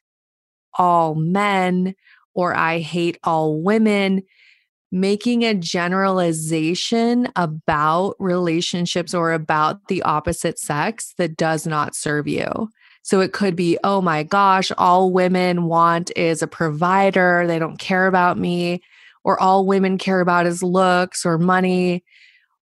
all 0.78 1.14
men 1.14 1.94
or 2.34 2.54
I 2.54 2.78
hate 2.78 3.18
all 3.24 3.60
women. 3.60 4.22
Making 4.92 5.42
a 5.42 5.52
generalization 5.52 7.28
about 7.34 8.14
relationships 8.18 9.12
or 9.12 9.32
about 9.32 9.88
the 9.88 10.00
opposite 10.02 10.58
sex 10.58 11.12
that 11.18 11.36
does 11.36 11.66
not 11.66 11.96
serve 11.96 12.28
you. 12.28 12.70
So 13.02 13.20
it 13.20 13.32
could 13.32 13.56
be, 13.56 13.78
oh 13.84 14.00
my 14.00 14.22
gosh, 14.22 14.70
all 14.78 15.12
women 15.12 15.64
want 15.64 16.12
is 16.16 16.40
a 16.40 16.46
provider. 16.46 17.46
They 17.46 17.58
don't 17.58 17.78
care 17.78 18.06
about 18.06 18.38
me. 18.38 18.80
Or 19.24 19.38
all 19.40 19.66
women 19.66 19.98
care 19.98 20.20
about 20.20 20.46
is 20.46 20.62
looks 20.62 21.26
or 21.26 21.36
money. 21.36 22.04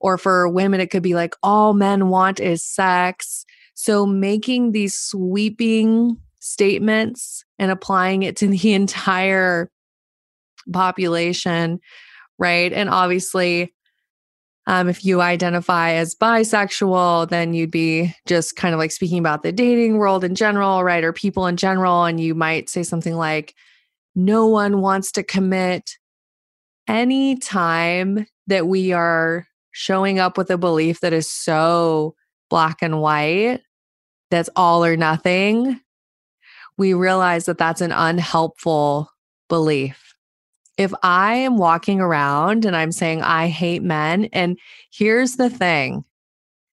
Or 0.04 0.18
for 0.18 0.46
women, 0.50 0.80
it 0.80 0.90
could 0.90 1.02
be 1.02 1.14
like 1.14 1.34
all 1.42 1.72
men 1.72 2.10
want 2.10 2.38
is 2.38 2.62
sex. 2.62 3.46
So 3.72 4.04
making 4.04 4.72
these 4.72 4.94
sweeping 4.94 6.18
statements 6.40 7.42
and 7.58 7.70
applying 7.70 8.22
it 8.22 8.36
to 8.36 8.48
the 8.48 8.74
entire 8.74 9.70
population, 10.70 11.80
right? 12.38 12.70
And 12.70 12.90
obviously, 12.90 13.72
um, 14.66 14.90
if 14.90 15.06
you 15.06 15.22
identify 15.22 15.92
as 15.92 16.14
bisexual, 16.14 17.30
then 17.30 17.54
you'd 17.54 17.70
be 17.70 18.14
just 18.26 18.56
kind 18.56 18.74
of 18.74 18.78
like 18.78 18.90
speaking 18.90 19.18
about 19.18 19.42
the 19.42 19.52
dating 19.52 19.96
world 19.96 20.22
in 20.22 20.34
general, 20.34 20.84
right? 20.84 21.02
Or 21.02 21.14
people 21.14 21.46
in 21.46 21.56
general. 21.56 22.04
And 22.04 22.20
you 22.20 22.34
might 22.34 22.68
say 22.68 22.82
something 22.82 23.14
like, 23.14 23.54
no 24.14 24.48
one 24.48 24.82
wants 24.82 25.12
to 25.12 25.22
commit. 25.22 25.92
Any 26.86 27.36
time 27.36 28.26
that 28.48 28.66
we 28.66 28.92
are 28.92 29.46
showing 29.74 30.20
up 30.20 30.38
with 30.38 30.48
a 30.50 30.56
belief 30.56 31.00
that 31.00 31.12
is 31.12 31.28
so 31.28 32.14
black 32.48 32.80
and 32.80 33.00
white, 33.00 33.60
that's 34.30 34.48
all 34.54 34.84
or 34.84 34.96
nothing, 34.96 35.80
we 36.78 36.94
realize 36.94 37.46
that 37.46 37.58
that's 37.58 37.80
an 37.80 37.90
unhelpful 37.90 39.10
belief. 39.48 40.14
If 40.78 40.92
I 41.02 41.34
am 41.34 41.58
walking 41.58 42.00
around 42.00 42.64
and 42.64 42.76
I'm 42.76 42.92
saying, 42.92 43.22
I 43.22 43.48
hate 43.48 43.82
men, 43.82 44.28
and 44.32 44.58
here's 44.92 45.36
the 45.36 45.50
thing 45.50 46.04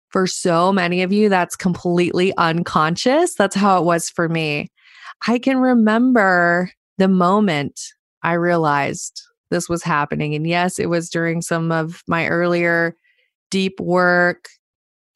for 0.09 0.25
so 0.25 0.73
many 0.73 1.03
of 1.03 1.13
you, 1.13 1.29
that's 1.29 1.55
completely 1.55 2.35
unconscious. 2.37 3.35
That's 3.35 3.55
how 3.55 3.77
it 3.79 3.85
was 3.85 4.09
for 4.09 4.27
me. 4.27 4.71
I 5.27 5.37
can 5.37 5.57
remember 5.57 6.71
the 6.97 7.07
moment 7.07 7.79
I 8.23 8.33
realized 8.33 9.21
this 9.49 9.69
was 9.69 9.83
happening. 9.83 10.35
And 10.35 10.47
yes, 10.47 10.79
it 10.79 10.89
was 10.89 11.09
during 11.09 11.41
some 11.41 11.71
of 11.71 12.01
my 12.07 12.27
earlier 12.27 12.95
deep 13.49 13.79
work. 13.79 14.45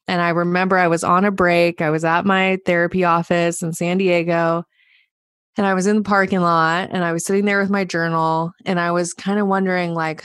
And 0.08 0.20
I 0.20 0.30
remember 0.30 0.76
I 0.76 0.88
was 0.88 1.04
on 1.04 1.24
a 1.24 1.30
break. 1.30 1.80
I 1.80 1.90
was 1.90 2.04
at 2.04 2.24
my 2.24 2.58
therapy 2.66 3.04
office 3.04 3.62
in 3.62 3.72
San 3.72 3.98
Diego. 3.98 4.64
And 5.56 5.66
I 5.66 5.74
was 5.74 5.86
in 5.86 5.96
the 5.96 6.02
parking 6.02 6.40
lot 6.40 6.88
and 6.92 7.04
I 7.04 7.12
was 7.12 7.26
sitting 7.26 7.44
there 7.44 7.60
with 7.60 7.70
my 7.70 7.84
journal 7.84 8.52
and 8.64 8.80
I 8.80 8.90
was 8.90 9.12
kind 9.12 9.38
of 9.38 9.46
wondering 9.46 9.92
like 9.92 10.24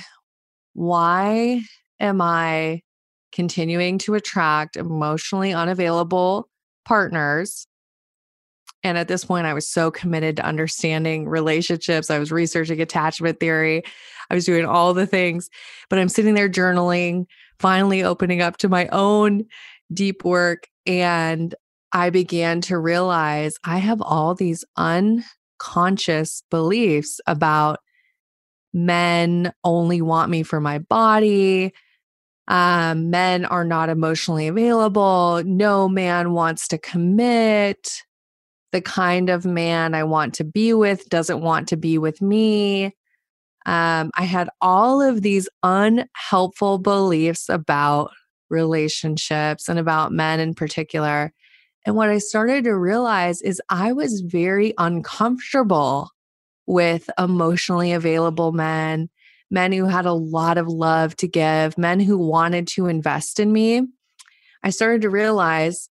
why 0.73 1.61
am 1.99 2.21
I 2.21 2.81
continuing 3.33 3.97
to 3.99 4.13
attract 4.13 4.77
emotionally 4.77 5.53
unavailable 5.53 6.47
partners 6.85 7.66
and 8.83 8.97
at 8.97 9.07
this 9.07 9.25
point, 9.25 9.47
I 9.47 9.53
was 9.53 9.67
so 9.67 9.91
committed 9.91 10.37
to 10.37 10.45
understanding 10.45 11.27
relationships. 11.27 12.09
I 12.09 12.19
was 12.19 12.31
researching 12.31 12.79
attachment 12.79 13.39
theory. 13.39 13.83
I 14.29 14.35
was 14.35 14.45
doing 14.45 14.65
all 14.65 14.93
the 14.93 15.07
things, 15.07 15.49
but 15.89 15.99
I'm 15.99 16.09
sitting 16.09 16.35
there 16.35 16.49
journaling, 16.49 17.25
finally 17.59 18.03
opening 18.03 18.41
up 18.41 18.57
to 18.57 18.69
my 18.69 18.87
own 18.87 19.45
deep 19.93 20.23
work. 20.23 20.67
And 20.85 21.55
I 21.91 22.09
began 22.09 22.61
to 22.61 22.77
realize 22.77 23.55
I 23.63 23.77
have 23.77 24.01
all 24.01 24.35
these 24.35 24.63
unconscious 24.75 26.43
beliefs 26.51 27.19
about 27.25 27.79
men 28.73 29.53
only 29.63 30.01
want 30.01 30.29
me 30.29 30.43
for 30.43 30.61
my 30.61 30.79
body. 30.79 31.73
Um, 32.47 33.09
men 33.09 33.43
are 33.45 33.65
not 33.65 33.89
emotionally 33.89 34.47
available. 34.47 35.41
No 35.45 35.89
man 35.89 36.31
wants 36.33 36.67
to 36.69 36.77
commit 36.77 38.03
the 38.77 38.81
kind 38.81 39.31
of 39.31 39.43
man 39.43 39.95
I 39.95 40.03
want 40.03 40.35
to 40.35 40.43
be 40.43 40.71
with 40.71 41.09
doesn't 41.09 41.41
want 41.41 41.69
to 41.69 41.77
be 41.77 41.97
with 41.97 42.21
me. 42.21 42.93
Um, 43.65 44.11
I 44.15 44.23
had 44.23 44.49
all 44.61 45.01
of 45.01 45.23
these 45.23 45.49
unhelpful 45.63 46.77
beliefs 46.77 47.49
about 47.49 48.11
relationships 48.51 49.67
and 49.67 49.79
about 49.79 50.11
men 50.11 50.39
in 50.39 50.53
particular. 50.53 51.33
And 51.87 51.95
what 51.95 52.09
I 52.09 52.19
started 52.19 52.65
to 52.65 52.77
realize 52.77 53.41
is 53.41 53.59
I 53.67 53.93
was 53.93 54.21
very 54.21 54.75
uncomfortable 54.77 56.11
with 56.67 57.09
emotionally 57.17 57.93
available 57.93 58.51
men, 58.51 59.09
men 59.49 59.71
who 59.71 59.85
had 59.85 60.05
a 60.05 60.13
lot 60.13 60.59
of 60.59 60.67
love 60.67 61.15
to 61.15 61.27
give, 61.27 61.79
men 61.79 61.99
who 61.99 62.19
wanted 62.19 62.67
to 62.75 62.85
invest 62.85 63.39
in 63.39 63.51
me. 63.51 63.81
I 64.61 64.69
started 64.69 65.01
to 65.01 65.09
realize 65.09 65.89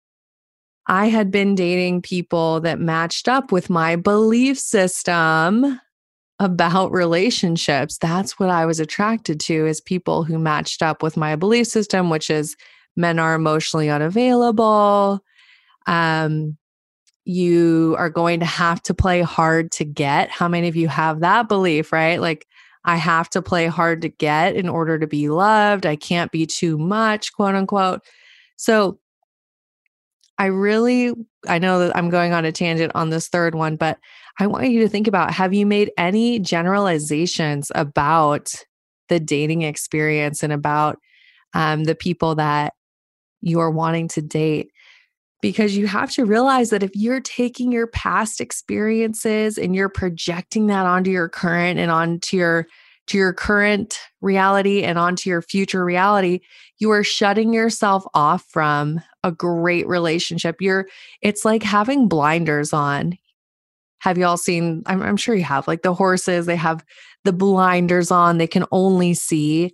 I 0.89 1.05
had 1.05 1.29
been 1.29 1.53
dating 1.53 2.01
people 2.01 2.59
that 2.61 2.79
matched 2.79 3.27
up 3.27 3.51
with 3.51 3.69
my 3.69 3.95
belief 3.95 4.57
system 4.59 5.79
about 6.39 6.91
relationships. 6.91 7.99
That's 7.99 8.39
what 8.39 8.49
I 8.49 8.65
was 8.65 8.79
attracted 8.79 9.39
to 9.41 9.67
is 9.67 9.79
people 9.79 10.23
who 10.23 10.39
matched 10.39 10.81
up 10.81 11.03
with 11.03 11.15
my 11.15 11.35
belief 11.35 11.67
system, 11.67 12.09
which 12.09 12.31
is 12.31 12.55
men 12.95 13.19
are 13.19 13.35
emotionally 13.35 13.89
unavailable, 13.89 15.23
um, 15.85 16.57
you 17.23 17.95
are 17.99 18.09
going 18.09 18.39
to 18.39 18.45
have 18.45 18.81
to 18.83 18.93
play 18.95 19.21
hard 19.21 19.71
to 19.73 19.85
get. 19.85 20.31
How 20.31 20.47
many 20.47 20.67
of 20.67 20.75
you 20.75 20.87
have 20.87 21.19
that 21.19 21.47
belief, 21.47 21.93
right? 21.93 22.19
Like, 22.19 22.47
I 22.83 22.95
have 22.95 23.29
to 23.31 23.41
play 23.43 23.67
hard 23.67 24.01
to 24.01 24.09
get 24.09 24.55
in 24.55 24.67
order 24.67 24.97
to 24.97 25.05
be 25.05 25.29
loved. 25.29 25.85
I 25.85 25.95
can't 25.95 26.31
be 26.31 26.47
too 26.47 26.79
much, 26.79 27.31
quote 27.33 27.53
unquote. 27.53 28.01
So, 28.55 28.99
I 30.39 30.47
really, 30.47 31.13
I 31.47 31.59
know 31.59 31.79
that 31.79 31.95
I'm 31.95 32.09
going 32.09 32.33
on 32.33 32.45
a 32.45 32.51
tangent 32.51 32.93
on 32.95 33.09
this 33.09 33.27
third 33.27 33.53
one, 33.53 33.75
but 33.75 33.99
I 34.39 34.47
want 34.47 34.69
you 34.69 34.79
to 34.81 34.89
think 34.89 35.07
about 35.07 35.31
have 35.33 35.53
you 35.53 35.65
made 35.65 35.91
any 35.97 36.39
generalizations 36.39 37.71
about 37.75 38.53
the 39.09 39.19
dating 39.19 39.61
experience 39.63 40.41
and 40.41 40.53
about 40.53 40.97
um, 41.53 41.83
the 41.83 41.95
people 41.95 42.35
that 42.35 42.73
you're 43.41 43.71
wanting 43.71 44.07
to 44.09 44.21
date? 44.21 44.71
because 45.41 45.77
you 45.77 45.87
have 45.87 46.11
to 46.11 46.25
realize 46.25 46.69
that 46.69 46.83
if 46.83 46.91
you're 46.93 47.21
taking 47.21 47.71
your 47.71 47.87
past 47.87 48.41
experiences 48.41 49.57
and 49.57 49.75
you're 49.75 49.89
projecting 49.89 50.67
that 50.67 50.85
onto 50.85 51.11
your 51.11 51.29
current 51.29 51.79
and 51.79 51.91
onto 51.91 52.37
your 52.37 52.67
to 53.09 53.17
your 53.17 53.33
current 53.33 53.99
reality 54.21 54.83
and 54.83 54.97
onto 54.97 55.29
your 55.29 55.41
future 55.41 55.83
reality 55.83 56.39
you 56.79 56.89
are 56.91 57.03
shutting 57.03 57.53
yourself 57.53 58.05
off 58.13 58.45
from 58.49 59.01
a 59.23 59.31
great 59.31 59.87
relationship 59.87 60.57
you're 60.59 60.87
it's 61.21 61.45
like 61.45 61.63
having 61.63 62.07
blinders 62.07 62.73
on 62.73 63.17
have 63.99 64.17
you 64.17 64.25
all 64.25 64.37
seen 64.37 64.83
I'm, 64.85 65.01
I'm 65.01 65.17
sure 65.17 65.35
you 65.35 65.43
have 65.43 65.67
like 65.67 65.81
the 65.81 65.93
horses 65.93 66.45
they 66.45 66.55
have 66.55 66.83
the 67.25 67.33
blinders 67.33 68.11
on 68.11 68.37
they 68.37 68.47
can 68.47 68.65
only 68.71 69.13
see 69.13 69.73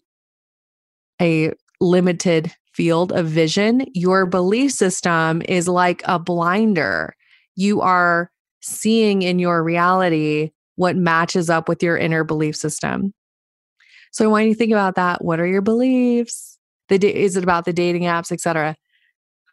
a 1.22 1.54
limited 1.80 2.52
field 2.76 3.14
of 3.14 3.28
vision, 3.28 3.86
your 3.94 4.26
belief 4.26 4.72
system 4.72 5.42
is 5.44 5.68
like 5.68 6.02
a 6.06 6.20
blinder. 6.20 7.16
You 7.56 7.82
are 7.82 8.30
seeing 8.62 9.22
in 9.22 9.40
your 9.40 9.64
reality 9.64 10.52
what 10.76 10.98
matches 10.98 11.50
up 11.50 11.70
with 11.70 11.82
your 11.82 11.98
inner 11.98 12.26
belief 12.26 12.56
system. 12.56 13.14
So 14.16 14.30
when 14.30 14.48
you 14.48 14.56
think 14.56 14.72
about 14.72 14.96
that, 14.96 15.26
what 15.26 15.42
are 15.42 15.46
your 15.46 15.62
beliefs? 15.62 16.58
The 16.88 16.96
is 17.06 17.36
it 17.36 17.44
about 17.44 17.66
the 17.66 17.74
dating 17.74 18.04
apps, 18.04 18.32
etc. 18.32 18.78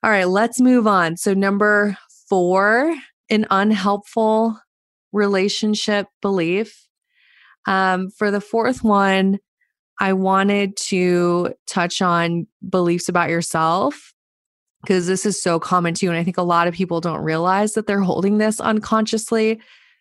All 0.04 0.10
right, 0.10 0.28
let's 0.28 0.60
move 0.60 0.86
on. 0.86 1.16
So 1.16 1.34
number 1.34 1.98
4, 2.28 2.94
an 3.28 3.44
unhelpful 3.50 4.56
relationship 5.10 6.06
belief. 6.20 6.86
Um, 7.66 8.10
for 8.10 8.30
the 8.30 8.40
fourth 8.40 8.84
one, 8.84 9.40
I 9.98 10.12
wanted 10.12 10.76
to 10.90 11.54
touch 11.66 12.00
on 12.00 12.46
beliefs 12.70 13.08
about 13.08 13.30
yourself 13.30 14.14
because 14.82 15.08
this 15.08 15.26
is 15.26 15.42
so 15.42 15.58
common 15.58 15.94
too. 15.94 16.06
And 16.08 16.16
I 16.16 16.22
think 16.22 16.38
a 16.38 16.42
lot 16.42 16.68
of 16.68 16.74
people 16.74 17.00
don't 17.00 17.24
realize 17.24 17.72
that 17.72 17.88
they're 17.88 18.00
holding 18.00 18.38
this 18.38 18.60
unconsciously. 18.60 19.60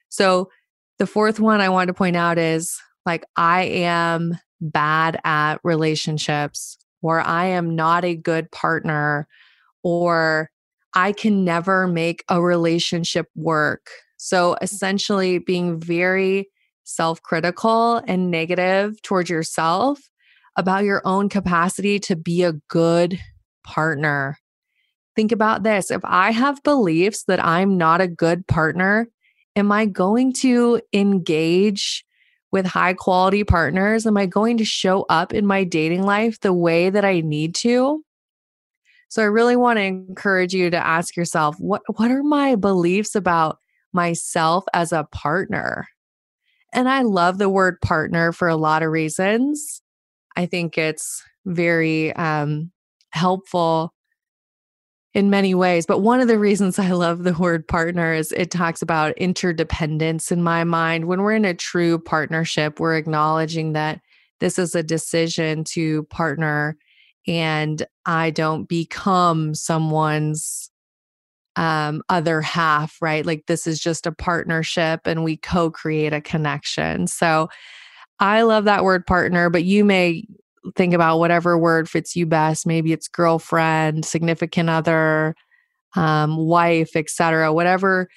So, 0.10 0.52
the 1.00 1.08
fourth 1.08 1.40
one 1.40 1.62
I 1.62 1.70
wanted 1.70 1.88
to 1.88 1.94
point 1.96 2.16
out 2.16 2.38
is 2.38 2.80
like, 3.08 3.24
I 3.36 3.64
am 3.64 4.38
bad 4.62 5.20
at 5.24 5.60
relationships, 5.64 6.78
or 7.02 7.20
I 7.20 7.46
am 7.46 7.76
not 7.76 8.06
a 8.06 8.16
good 8.16 8.52
partner, 8.52 9.28
or 9.84 10.50
I 10.94 11.12
can 11.12 11.44
never 11.44 11.88
make 11.88 12.24
a 12.30 12.42
relationship 12.42 13.28
work. 13.36 13.90
So, 14.18 14.56
essentially, 14.62 15.40
being 15.40 15.80
very 15.80 16.50
self 16.84 17.22
critical 17.22 18.02
and 18.08 18.30
negative 18.30 19.02
towards 19.02 19.30
yourself 19.30 20.00
about 20.56 20.84
your 20.84 21.02
own 21.06 21.30
capacity 21.30 22.00
to 22.00 22.16
be 22.16 22.44
a 22.44 22.54
good 22.70 23.20
partner. 23.64 24.38
Think 25.16 25.32
about 25.32 25.64
this. 25.64 25.92
If 25.92 26.02
I 26.04 26.32
have 26.32 26.64
beliefs 26.64 27.24
that 27.24 27.44
I'm 27.44 27.78
not 27.78 28.02
a 28.02 28.08
good 28.08 28.48
partner, 28.48 29.08
am 29.56 29.72
I 29.72 29.86
going 29.86 30.34
to 30.34 30.82
engage 30.94 32.06
with 32.52 32.66
high 32.66 32.94
quality 32.94 33.44
partners? 33.44 34.06
Am 34.06 34.18
I 34.18 34.26
going 34.26 34.58
to 34.58 34.66
show 34.66 35.06
up 35.10 35.34
in 35.34 35.46
my 35.46 35.64
dating 35.64 36.04
life 36.04 36.40
the 36.40 36.54
way 36.54 36.90
that 36.90 37.06
I 37.06 37.22
need 37.22 37.56
to? 37.56 38.04
So 39.10 39.22
I 39.22 39.26
really 39.26 39.56
want 39.56 39.78
to 39.78 39.84
encourage 39.84 40.54
you 40.54 40.70
to 40.70 40.78
ask 40.78 41.16
yourself, 41.16 41.60
what 41.60 41.82
what 41.98 42.12
are 42.12 42.24
my 42.24 42.56
beliefs 42.56 43.16
about 43.16 43.60
myself 43.94 44.64
as 44.74 44.92
a 44.92 45.08
partner? 45.12 45.88
And 46.74 46.88
I 46.88 47.02
love 47.02 47.38
the 47.38 47.50
word 47.50 47.82
partner 47.82 48.32
for 48.32 48.48
a 48.48 48.56
lot 48.56 48.84
of 48.84 48.92
reasons. 48.92 49.82
I 50.38 50.46
think 50.46 50.78
it's 50.78 51.24
very 51.46 52.16
um, 52.16 52.72
helpful 53.10 53.94
in 55.14 55.30
many 55.30 55.54
ways. 55.54 55.86
But 55.86 56.00
one 56.00 56.20
of 56.20 56.28
the 56.28 56.40
reasons 56.40 56.80
I 56.80 56.92
love 56.92 57.24
the 57.24 57.34
word 57.34 57.68
partner 57.68 58.14
is 58.14 58.32
it 58.32 58.52
talks 58.52 58.82
about 58.82 59.18
interdependence 59.18 60.32
in 60.32 60.44
my 60.44 60.64
mind. 60.64 61.06
When 61.06 61.22
we're 61.22 61.34
in 61.34 61.46
a 61.46 61.54
true 61.54 62.00
partnership, 62.00 62.80
we're 62.80 62.96
acknowledging 62.96 63.74
that 63.74 64.02
this 64.40 64.58
is 64.58 64.74
a 64.74 64.84
decision 64.84 65.64
to 65.66 66.04
partner 66.06 66.78
and 67.28 67.86
I 68.06 68.32
don't 68.32 68.68
become 68.68 69.54
someone's 69.54 70.72
um, 71.56 72.02
other 72.10 72.42
half, 72.42 72.98
right? 73.02 73.26
Like 73.26 73.46
this 73.46 73.68
is 73.68 73.80
just 73.80 74.08
a 74.08 74.12
partnership 74.12 75.02
and 75.06 75.24
we 75.24 75.38
co 75.38 75.70
create 75.70 76.14
a 76.14 76.22
connection. 76.22 77.08
So 77.08 77.50
I 78.20 78.44
love 78.44 78.66
that 78.66 78.84
word 78.84 79.06
partner, 79.06 79.50
but 79.50 79.64
you 79.64 79.84
may 79.84 80.26
think 80.76 80.94
about 80.94 81.20
whatever 81.20 81.58
word 81.58 81.90
fits 81.90 82.16
you 82.16 82.26
best. 82.26 82.68
Maybe 82.68 82.94
it's 82.94 83.08
girlfriend, 83.08 84.06
significant 84.06 84.70
other, 84.70 85.36
um, 85.96 86.38
wife, 86.38 86.96
etc. 86.96 87.54
Whatever 87.54 88.08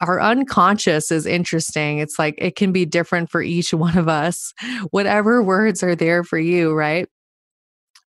our 0.00 0.20
unconscious 0.20 1.10
is 1.10 1.26
interesting. 1.26 1.98
It's 1.98 2.18
like 2.18 2.36
it 2.38 2.56
can 2.56 2.72
be 2.72 2.86
different 2.86 3.30
for 3.30 3.42
each 3.42 3.74
one 3.74 3.98
of 3.98 4.08
us. 4.08 4.52
Whatever 4.90 5.42
words 5.42 5.82
are 5.82 5.96
there 5.96 6.24
for 6.24 6.38
you, 6.38 6.72
right? 6.72 7.08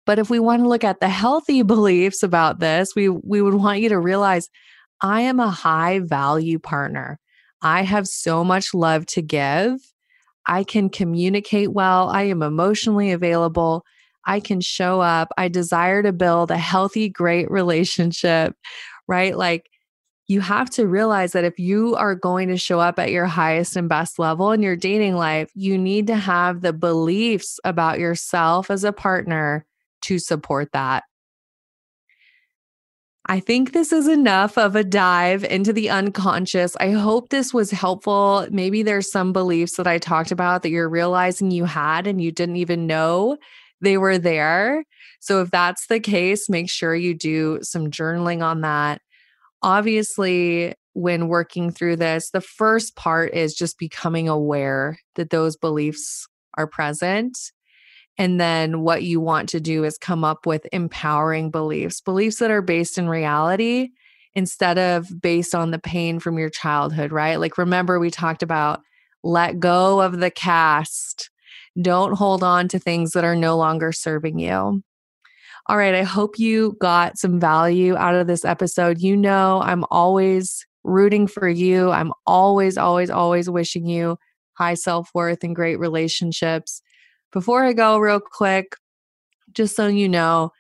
But 0.06 0.20
if 0.20 0.30
we 0.30 0.40
want 0.40 0.64
to 0.64 0.70
look 0.70 0.84
at 0.84 1.00
the 1.00 1.10
healthy 1.10 1.62
beliefs 1.64 2.24
about 2.24 2.60
this, 2.60 2.94
we 2.96 3.10
we 3.10 3.42
would 3.42 3.56
want 3.56 3.82
you 3.82 3.90
to 3.90 4.00
realize 4.00 4.50
I 5.02 5.22
am 5.22 5.40
a 5.40 5.50
high 5.50 6.00
value 6.00 6.60
partner. 6.60 7.20
I 7.62 7.84
have 7.84 8.08
so 8.08 8.44
much 8.44 8.74
love 8.74 9.06
to 9.08 9.22
give. 9.22 9.78
I 10.48 10.64
can 10.64 10.90
communicate 10.90 11.72
well. 11.74 12.10
I 12.10 12.24
am 12.24 12.42
emotionally 12.42 13.12
available. 13.12 13.84
I 14.26 14.40
can 14.40 14.62
show 14.62 15.02
up. 15.02 15.30
I 15.38 15.48
desire 15.48 16.04
to 16.04 16.14
build 16.14 16.52
a 16.52 16.58
healthy, 16.58 17.10
great 17.10 17.50
relationship, 17.50 18.56
right? 19.08 19.36
Like 19.36 19.68
you 20.28 20.42
have 20.42 20.70
to 20.72 20.88
realize 20.88 21.34
that 21.34 21.44
if 21.44 21.60
you 21.60 21.96
are 21.96 22.16
going 22.16 22.48
to 22.50 22.58
show 22.58 22.80
up 22.80 23.00
at 23.00 23.12
your 23.12 23.26
highest 23.26 23.76
and 23.76 23.90
best 23.90 24.18
level 24.20 24.52
in 24.52 24.62
your 24.62 24.76
dating 24.76 25.16
life, 25.16 25.50
you 25.56 25.78
need 25.78 26.08
to 26.08 26.16
have 26.16 26.62
the 26.62 26.74
beliefs 26.74 27.60
about 27.64 28.00
yourself 28.00 28.72
as 28.72 28.84
a 28.84 28.94
partner 28.94 29.66
to 30.04 30.20
support 30.20 30.70
that. 30.74 31.04
I 33.28 33.40
think 33.40 33.72
this 33.72 33.92
is 33.92 34.08
enough 34.08 34.58
of 34.58 34.76
a 34.76 34.84
dive 34.84 35.44
into 35.44 35.72
the 35.72 35.90
unconscious. 35.90 36.76
I 36.80 36.92
hope 36.92 37.30
this 37.30 37.54
was 37.54 37.70
helpful. 37.70 38.48
Maybe 38.50 38.82
there's 38.82 39.12
some 39.12 39.32
beliefs 39.32 39.78
that 39.78 39.86
I 39.88 40.00
talked 40.00 40.32
about 40.32 40.64
that 40.64 40.72
you're 40.72 40.90
realizing 40.90 41.52
you 41.52 41.66
had 41.66 42.08
and 42.08 42.20
you 42.20 42.32
didn't 42.32 42.56
even 42.56 42.88
know 42.88 43.38
they 43.80 43.98
were 43.98 44.18
there. 44.18 44.84
So, 45.20 45.42
if 45.42 45.52
that's 45.52 45.88
the 45.88 46.00
case, 46.00 46.50
make 46.50 46.70
sure 46.70 46.96
you 46.96 47.14
do 47.14 47.60
some 47.62 47.92
journaling 47.92 48.44
on 48.44 48.62
that. 48.62 49.02
Obviously, 49.62 50.74
when 50.94 51.28
working 51.28 51.72
through 51.72 51.98
this, 51.98 52.32
the 52.32 52.42
first 52.42 52.96
part 52.96 53.34
is 53.34 53.54
just 53.54 53.78
becoming 53.78 54.28
aware 54.28 54.98
that 55.16 55.30
those 55.30 55.56
beliefs 55.56 56.28
are 56.58 56.68
present 56.68 57.38
and 58.18 58.40
then 58.40 58.82
what 58.82 59.04
you 59.04 59.20
want 59.20 59.50
to 59.50 59.60
do 59.60 59.84
is 59.84 59.98
come 59.98 60.24
up 60.24 60.46
with 60.46 60.68
empowering 60.72 61.50
beliefs, 61.50 62.02
beliefs 62.02 62.38
that 62.40 62.52
are 62.52 62.62
based 62.62 62.98
in 62.98 63.10
reality 63.10 63.90
instead 64.34 64.78
of 64.78 65.22
based 65.22 65.54
on 65.56 65.72
the 65.72 65.80
pain 65.80 66.20
from 66.20 66.38
your 66.38 66.50
childhood, 66.50 67.12
right? 67.12 67.40
Like, 67.40 67.58
remember, 67.58 68.00
we 68.00 68.10
talked 68.10 68.44
about 68.44 68.82
let 69.24 69.60
go 69.60 70.02
of 70.02 70.20
the 70.20 70.32
cast. 70.32 71.30
Don't 71.82 72.14
hold 72.14 72.44
on 72.44 72.68
to 72.70 72.80
things 72.80 73.12
that 73.12 73.24
are 73.24 73.36
no 73.36 73.58
longer 73.58 73.92
serving 73.92 74.40
you. 74.40 74.84
All 75.68 75.78
right, 75.78 75.94
I 75.94 76.04
hope 76.04 76.40
you 76.40 76.76
got 76.82 77.18
some 77.18 77.40
value 77.40 77.96
out 77.96 78.16
of 78.16 78.28
this 78.28 78.44
episode. 78.44 79.00
You 79.00 79.16
know, 79.16 79.62
I'm 79.62 79.86
always 79.92 80.66
rooting 80.84 81.28
for 81.28 81.48
you. 81.48 81.92
I'm 81.92 82.12
always, 82.26 82.78
always, 82.78 83.10
always 83.10 83.50
wishing 83.50 83.86
you 83.86 84.18
high 84.54 84.74
self 84.74 85.10
worth 85.14 85.44
and 85.44 85.56
great 85.56 85.80
relationships. 85.80 86.82
Before 87.32 87.64
I 87.64 87.74
go, 87.74 87.98
real 87.98 88.20
quick, 88.20 88.76
just 89.54 89.76
so 89.76 89.88
you 89.88 90.10
know, 90.10 90.52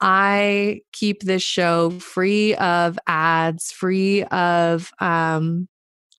I 0.00 0.80
keep 0.92 1.22
this 1.22 1.42
show 1.42 1.90
free 1.90 2.54
of 2.56 2.98
ads, 3.06 3.72
free 3.72 4.24
of 4.24 4.90
um, 5.00 5.68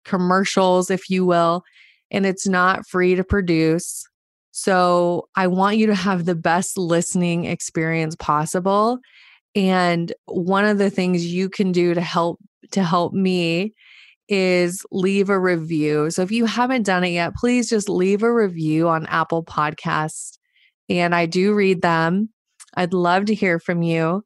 commercials, 0.04 0.90
if 0.90 1.10
you 1.10 1.26
will, 1.26 1.64
and 2.12 2.26
it's 2.26 2.48
not 2.48 2.88
free 2.88 3.16
to 3.16 3.24
produce. 3.24 4.06
So 4.52 5.30
I 5.36 5.48
want 5.48 5.78
you 5.78 5.88
to 5.88 5.96
have 5.96 6.26
the 6.26 6.36
best 6.36 6.78
listening 6.78 7.46
experience 7.46 8.16
possible. 8.16 9.00
And 9.56 10.12
one 10.26 10.66
of 10.66 10.78
the 10.78 10.90
things 10.90 11.26
you 11.26 11.50
can 11.50 11.72
do 11.72 11.94
to 11.94 12.02
help 12.02 12.40
to 12.72 12.84
help 12.84 13.14
me 13.14 13.74
is 14.30 14.86
leave 14.92 15.30
a 15.30 15.40
review. 15.40 16.12
So 16.12 16.22
if 16.22 16.32
you 16.32 16.46
haven't 16.46 16.84
done 16.84 17.04
it 17.04 17.10
yet, 17.10 17.36
please 17.36 17.70
just 17.70 17.90
leave 17.90 18.24
a 18.24 18.34
review 18.34 18.88
on 18.88 19.08
Apple 19.08 19.44
Podcasts. 19.44 20.38
And 20.88 21.14
I 21.14 21.26
do 21.26 21.54
read 21.54 21.82
them. 21.82 22.30
I'd 22.76 22.94
love 22.94 23.26
to 23.26 23.36
hear 23.36 23.60
from 23.60 23.82
you. 23.82 24.24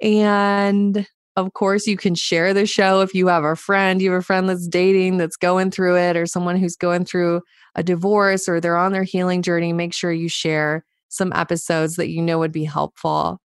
And 0.00 1.06
of 1.36 1.52
course, 1.54 1.86
you 1.86 1.96
can 1.96 2.14
share 2.14 2.52
the 2.52 2.66
show 2.66 3.00
if 3.00 3.14
you 3.14 3.28
have 3.28 3.44
a 3.44 3.56
friend, 3.56 4.02
you 4.02 4.10
have 4.12 4.20
a 4.20 4.24
friend 4.24 4.48
that's 4.48 4.68
dating, 4.68 5.16
that's 5.18 5.36
going 5.36 5.70
through 5.70 5.96
it, 5.96 6.16
or 6.16 6.26
someone 6.26 6.56
who's 6.56 6.76
going 6.76 7.04
through 7.04 7.40
a 7.74 7.82
divorce 7.82 8.48
or 8.48 8.60
they're 8.60 8.76
on 8.76 8.92
their 8.92 9.04
healing 9.04 9.40
journey. 9.42 9.72
Make 9.72 9.94
sure 9.94 10.12
you 10.12 10.28
share 10.28 10.84
some 11.08 11.32
episodes 11.32 11.96
that 11.96 12.08
you 12.08 12.20
know 12.20 12.38
would 12.38 12.52
be 12.52 12.64
helpful. 12.64 13.40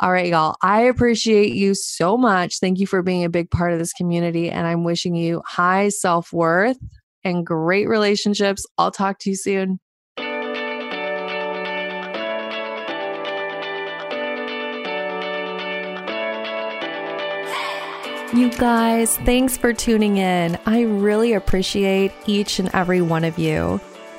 All 0.00 0.12
right, 0.12 0.28
y'all. 0.28 0.56
I 0.62 0.82
appreciate 0.82 1.54
you 1.54 1.74
so 1.74 2.16
much. 2.16 2.60
Thank 2.60 2.78
you 2.78 2.86
for 2.86 3.02
being 3.02 3.24
a 3.24 3.28
big 3.28 3.50
part 3.50 3.72
of 3.72 3.80
this 3.80 3.92
community. 3.92 4.48
And 4.48 4.66
I'm 4.66 4.84
wishing 4.84 5.16
you 5.16 5.42
high 5.44 5.88
self 5.88 6.32
worth 6.32 6.78
and 7.24 7.44
great 7.44 7.88
relationships. 7.88 8.64
I'll 8.78 8.92
talk 8.92 9.18
to 9.20 9.30
you 9.30 9.36
soon. 9.36 9.80
You 18.34 18.50
guys, 18.50 19.16
thanks 19.16 19.56
for 19.56 19.72
tuning 19.72 20.18
in. 20.18 20.58
I 20.66 20.82
really 20.82 21.32
appreciate 21.32 22.12
each 22.26 22.60
and 22.60 22.68
every 22.72 23.00
one 23.00 23.24
of 23.24 23.38
you. 23.38 23.80